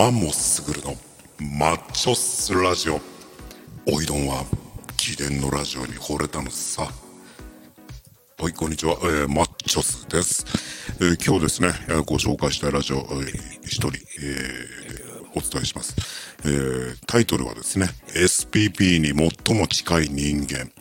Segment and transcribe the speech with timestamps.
[0.00, 0.96] マンモスグルの
[1.58, 2.98] マッチョスラジオ。
[3.86, 4.46] おいどんは
[4.96, 6.88] 貴殿のラジオに惚れたのさ。
[8.38, 10.46] はいこんにちは、えー、マッチョスです、
[11.02, 13.26] えー今日ですねえーご紹介したいラジオ、えー
[13.64, 15.94] 一人、えーお伝えします、
[16.46, 20.72] えータイトルはですね SPP に最も近い人間、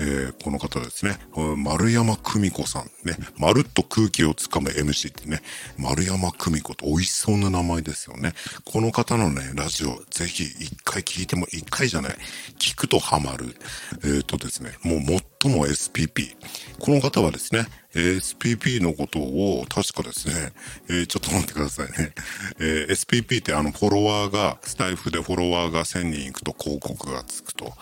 [0.00, 1.18] えーこの方ですね。
[1.56, 2.84] 丸山久美子さん。
[3.04, 3.16] ね。
[3.36, 5.42] まるっと空気をつかむ MC ってね。
[5.78, 8.32] 丸山久美子と美味しそうな名前ですよね。
[8.64, 12.16] この方のねラジオぜひ一回聞いても一回じゃない。
[12.58, 13.56] 聞くとハマる。
[14.04, 14.72] えっ、とですね。
[14.82, 15.00] もう
[15.40, 16.36] 最も SPP
[16.78, 20.52] この方はですね SPP のことを確かですね、
[20.88, 22.12] えーちょっと待ってくださいね。
[22.60, 27.72] えー SPP ってあのフォロワーが、スタイフでフォロワーが1000人いくと広告がつくと。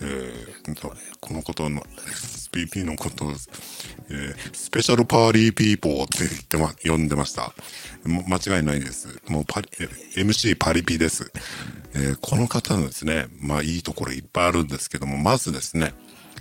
[0.00, 0.54] えー
[1.44, 7.52] このことの SPP のことを、えースペシャルパーリーピーポーって言ってま、呼んでました。
[8.04, 9.20] 間違いないです。
[9.28, 9.84] もうパリ、え
[10.20, 11.30] MC パリピです。
[11.94, 15.94] えーこの方のですね、まあいいところいっぱいあるんですけども、まずですね、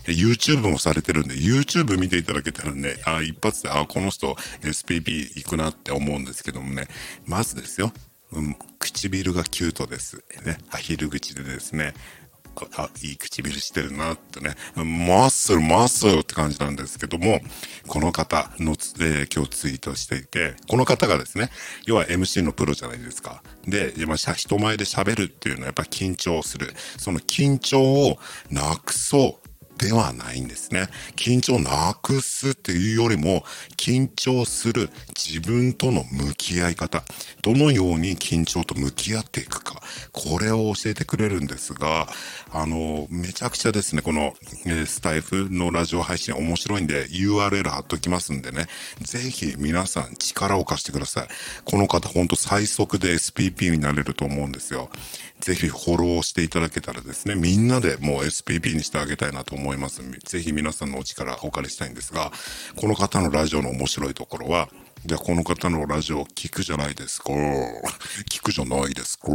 [0.05, 6.87] YouTube もされてるんで、YouTube 見ていただけたらね、あ、一発で、あ、この人 SPP 行くなって思うんですけどもね、
[7.25, 7.91] まずですよ、
[8.31, 10.23] うん、唇がキュートです。
[10.45, 11.93] ね、アヒル口でですね、
[12.77, 17.41] あ、いい唇してるなってね、マッスル、マッスルって感じなんですけども、
[17.87, 21.49] この方のつ、えー今日ツイートしていて、この方がですね、
[21.85, 23.41] 要は MC のプロじゃないですか。
[23.67, 26.73] で、まあ、しゃ人前で喋るっていうのはやっぱ緊張する。
[26.97, 28.19] その緊張を
[28.51, 29.42] なくそう。
[29.77, 30.87] ではないんですね。
[31.15, 33.43] 緊張なくすっていうよりも、
[33.77, 37.03] 緊張する自分との向き合い方、
[37.41, 42.07] どのように緊張と向き合っていくか、これを教えてくれるんですが、
[42.51, 44.33] あの、めちゃくちゃですね、この、
[44.85, 48.67] スタイフのラジオ配信面白いんで URL 貼っときますんでね、
[49.01, 51.27] ぜひ皆さん力を貸してください。
[51.65, 54.89] この方ほんと最速で SPP になれると思うんですよ。
[55.43, 60.01] ぜひフォローしていただけたらですね、みんなでもう SPP にしてあげたいなと思います。
[60.01, 62.31] ぜひ皆さんのお力お借りしたいんですが、
[62.77, 64.69] この方のラジオの面白いところは、
[65.05, 67.33] じゃこの方のラジオ聞くじゃないですか。
[68.29, 69.27] 聞くじゃないですか。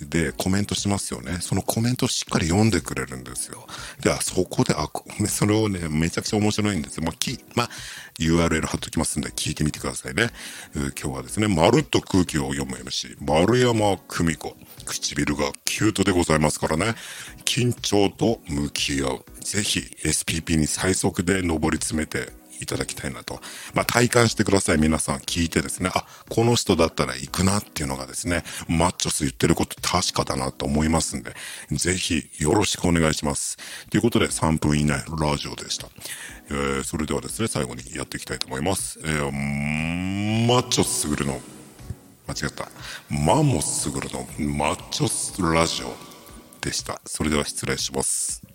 [0.00, 1.38] で、コメントしますよね。
[1.40, 3.64] そのコメントをしっかり読んでくれるんですよ。
[4.00, 4.88] で、あそこで、あ、
[5.28, 7.04] それをね、めちゃくちゃ面白いんですよ。
[7.04, 7.70] まあ、き、まあ、
[8.18, 10.30] URL 貼っときますんで聞いてみてくださいね。
[10.74, 14.56] 今日はですね、まるっと空気を読む MC、丸山久美子。
[14.84, 16.96] 唇がキュートでございますからね。
[17.44, 19.24] 緊張と向き合う。
[19.42, 22.32] ぜひ SPP に最速で上り詰めて
[22.62, 23.40] いただきたいなと。
[23.74, 24.78] まあ、体感してください。
[24.78, 25.90] 皆さん聞いてですね。
[25.94, 31.34] あ、この人だったら行くなっていうのがですね、マッチョス言ってること確かだなと思いますんで、
[31.70, 33.56] ぜひよろしくお願いします。
[33.90, 35.88] ということで3分以内のラジオでした。
[36.50, 39.00] えー、それではですね、最後にやっていきたいと思います。
[39.02, 41.40] えー、マッチョスすぐるの
[42.26, 42.68] 間違った。
[43.10, 45.94] マンモスすぐるのマッチョスラジオ
[46.60, 47.00] でした。
[47.04, 48.51] それでは失礼します。